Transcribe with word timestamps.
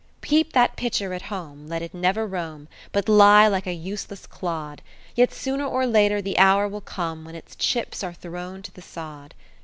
Keep 0.23 0.53
that 0.53 0.77
pitcher 0.77 1.13
at 1.13 1.21
home, 1.29 1.67
let 1.67 1.83
it 1.83 1.93
never 1.93 2.25
roam, 2.25 2.67
But 2.91 3.07
lie 3.07 3.47
like 3.47 3.67
a 3.67 3.73
useless 3.73 4.25
clod; 4.25 4.81
Yet 5.13 5.31
sooner 5.31 5.67
or 5.67 5.85
later 5.85 6.23
the 6.23 6.39
hour 6.39 6.67
will 6.67 6.81
come 6.81 7.23
When 7.23 7.35
its 7.35 7.55
chips 7.55 8.03
are 8.03 8.13
thrown 8.13 8.63
to 8.63 8.71
the 8.71 8.81
sod. 8.81 9.35